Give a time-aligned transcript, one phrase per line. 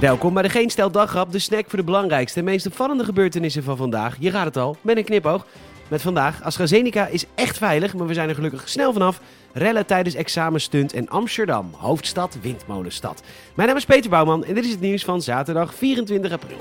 [0.00, 3.62] Welkom bij de Geen Stel Daggrap, de snack voor de belangrijkste en meest opvallende gebeurtenissen
[3.62, 4.16] van vandaag.
[4.20, 5.46] Je raadt het al, met een knipoog.
[5.88, 9.20] Met vandaag, AstraZeneca is echt veilig, maar we zijn er gelukkig snel vanaf.
[9.52, 13.22] Rellen tijdens examenstunt en Amsterdam, hoofdstad, windmolenstad.
[13.54, 16.58] Mijn naam is Peter Bouwman en dit is het nieuws van zaterdag 24 april.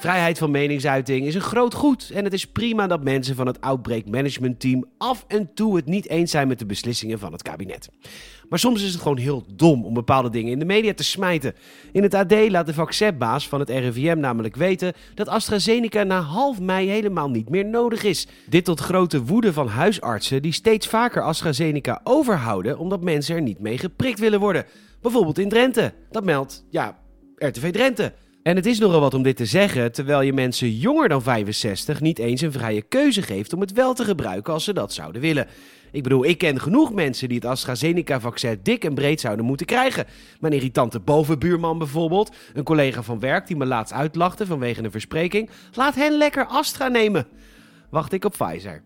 [0.00, 3.60] Vrijheid van meningsuiting is een groot goed en het is prima dat mensen van het
[3.60, 7.42] Outbreak Management Team af en toe het niet eens zijn met de beslissingen van het
[7.42, 7.88] kabinet.
[8.48, 11.54] Maar soms is het gewoon heel dom om bepaalde dingen in de media te smijten.
[11.92, 16.60] In het AD laat de vaccinbaas van het RIVM namelijk weten dat AstraZeneca na half
[16.60, 18.26] mei helemaal niet meer nodig is.
[18.48, 23.58] Dit tot grote woede van huisartsen die steeds vaker AstraZeneca overhouden omdat mensen er niet
[23.58, 24.64] mee geprikt willen worden.
[25.00, 25.92] Bijvoorbeeld in Drenthe.
[26.10, 26.98] Dat meldt, ja,
[27.36, 28.12] RTV Drenthe.
[28.50, 32.00] En het is nogal wat om dit te zeggen, terwijl je mensen jonger dan 65
[32.00, 35.20] niet eens een vrije keuze geeft om het wel te gebruiken als ze dat zouden
[35.20, 35.46] willen.
[35.92, 40.06] Ik bedoel, ik ken genoeg mensen die het AstraZeneca-vaccin dik en breed zouden moeten krijgen.
[40.40, 45.50] Mijn irritante bovenbuurman bijvoorbeeld, een collega van werk die me laatst uitlachte vanwege een verspreking.
[45.72, 47.26] Laat hen lekker Astra nemen.
[47.90, 48.82] Wacht ik op Pfizer.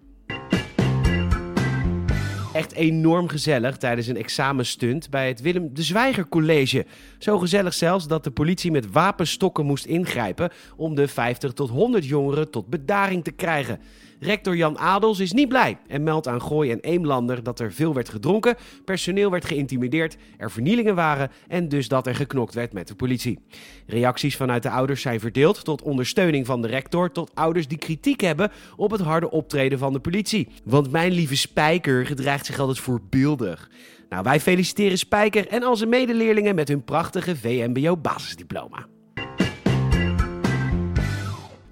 [2.54, 6.86] Echt enorm gezellig tijdens een examenstunt bij het Willem de Zwijger College.
[7.18, 12.06] Zo gezellig zelfs dat de politie met wapenstokken moest ingrijpen om de 50 tot 100
[12.06, 13.80] jongeren tot bedaring te krijgen.
[14.20, 17.94] Rector Jan Adels is niet blij en meldt aan Gooi en Eemlander dat er veel
[17.94, 22.88] werd gedronken, personeel werd geïntimideerd, er vernielingen waren en dus dat er geknokt werd met
[22.88, 23.38] de politie.
[23.86, 28.20] Reacties vanuit de ouders zijn verdeeld tot ondersteuning van de rector tot ouders die kritiek
[28.20, 30.48] hebben op het harde optreden van de politie.
[30.64, 33.70] Want mijn lieve Spijker gedraagt zich altijd voorbeeldig.
[34.08, 38.86] Nou, wij feliciteren Spijker en al zijn medeleerlingen met hun prachtige VMBO basisdiploma.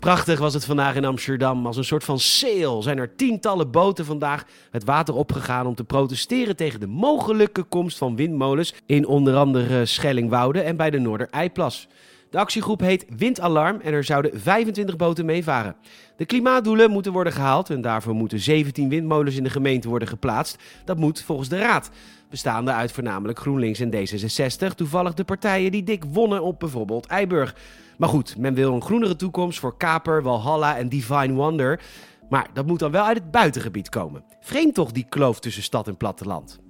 [0.03, 1.67] Prachtig was het vandaag in Amsterdam.
[1.67, 5.84] Als een soort van sale zijn er tientallen boten vandaag het water opgegaan om te
[5.84, 11.89] protesteren tegen de mogelijke komst van windmolens in onder andere Schellingwoude en bij de Noordereiplas.
[12.33, 15.77] De actiegroep heet Windalarm en er zouden 25 boten meevaren.
[16.17, 20.63] De klimaatdoelen moeten worden gehaald en daarvoor moeten 17 windmolens in de gemeente worden geplaatst.
[20.85, 21.91] Dat moet volgens de Raad,
[22.31, 27.57] bestaande uit voornamelijk GroenLinks en D66, toevallig de partijen die dik wonnen op bijvoorbeeld Eiburg.
[27.98, 31.81] Maar goed, men wil een groenere toekomst voor Kaper, Walhalla en Divine Wonder.
[32.29, 34.25] Maar dat moet dan wel uit het buitengebied komen.
[34.41, 36.61] Vreemd toch die kloof tussen stad en platteland.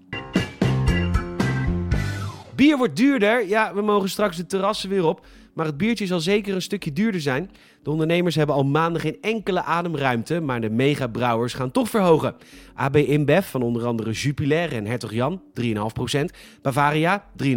[2.54, 3.48] Bier wordt duurder.
[3.48, 5.26] Ja, we mogen straks de terrassen weer op.
[5.54, 7.50] Maar het biertje zal zeker een stukje duurder zijn.
[7.82, 12.34] De ondernemers hebben al maanden geen enkele ademruimte, maar de megabrouwers gaan toch verhogen.
[12.74, 16.24] AB InBev van onder andere Jupiler en Hertog Jan 3,5%.
[16.62, 17.54] Bavaria 3,5%,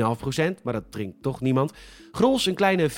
[0.64, 1.74] maar dat drinkt toch niemand.
[2.12, 2.94] Grols een kleine 4%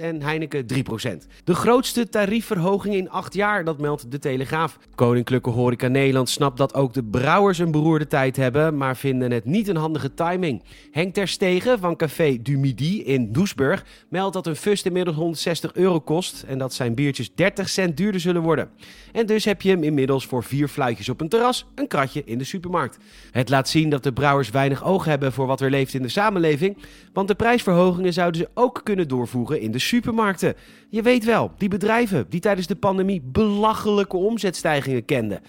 [0.00, 1.26] en Heineken 3%.
[1.44, 4.78] De grootste tariefverhoging in acht jaar, dat meldt de Telegraaf.
[4.94, 9.44] Koninklijke Horeca Nederland snapt dat ook de brouwers een beroerde tijd hebben, maar vinden het
[9.44, 10.62] niet een handige timing.
[10.90, 13.84] Henk Ter Stegen van Café du Midi in Doesburg
[14.18, 18.20] meldt dat een fust inmiddels 160 euro kost en dat zijn biertjes 30 cent duurder
[18.20, 18.70] zullen worden.
[19.12, 22.38] En dus heb je hem inmiddels voor vier fluitjes op een terras, een kratje in
[22.38, 22.98] de supermarkt.
[23.30, 26.08] Het laat zien dat de brouwers weinig oog hebben voor wat er leeft in de
[26.08, 26.76] samenleving,
[27.12, 30.54] want de prijsverhogingen zouden ze ook kunnen doorvoeren in de supermarkten.
[30.88, 35.40] Je weet wel, die bedrijven die tijdens de pandemie belachelijke omzetstijgingen kenden.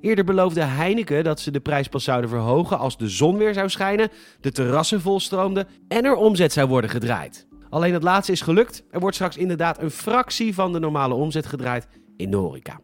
[0.00, 3.68] Eerder beloofde Heineken dat ze de prijs pas zouden verhogen als de zon weer zou
[3.68, 4.10] schijnen,
[4.40, 7.46] de terrassen volstroomden en er omzet zou worden gedraaid.
[7.74, 8.84] Alleen het laatste is gelukt.
[8.90, 12.80] Er wordt straks inderdaad een fractie van de normale omzet gedraaid in de horeca.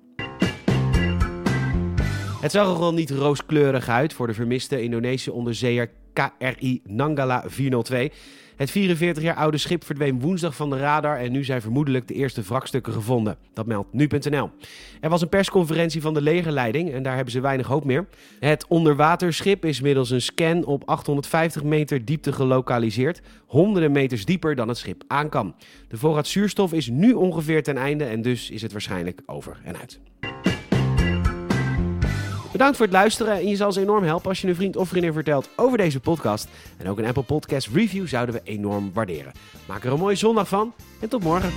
[2.41, 5.91] Het zag er wel niet rooskleurig uit voor de vermiste Indonesische onderzeeër
[6.21, 8.13] KRI Nanggala 402.
[8.57, 12.15] Het 44 jaar oude schip verdween woensdag van de radar en nu zijn vermoedelijk de
[12.15, 13.37] eerste wrakstukken gevonden.
[13.53, 14.51] Dat meldt nu.nl.
[15.01, 18.09] Er was een persconferentie van de legerleiding en daar hebben ze weinig hoop meer.
[18.41, 24.69] Het onderwaterschip is middels een scan op 850 meter diepte gelokaliseerd, honderden meters dieper dan
[24.69, 25.55] het schip aan kan.
[25.89, 29.79] De voorraad zuurstof is nu ongeveer ten einde en dus is het waarschijnlijk over en
[29.79, 30.01] uit.
[32.53, 34.89] Bedankt voor het luisteren en je zal ons enorm helpen als je een vriend of
[34.89, 36.49] vriendin vertelt over deze podcast.
[36.77, 39.33] En ook een Apple Podcast review zouden we enorm waarderen.
[39.67, 41.51] Maak er een mooie zondag van en tot morgen.